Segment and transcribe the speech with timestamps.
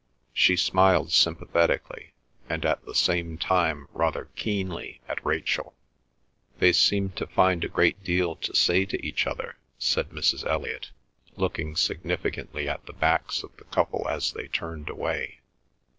[0.33, 2.13] She smiled sympathetically,
[2.49, 5.75] and at the same time rather keenly, at Rachel.
[6.57, 10.43] "They seem to find a great deal to say to each other," said Mrs.
[10.43, 10.89] Elliot,
[11.35, 15.41] looking significantly at the backs of the couple as they turned away.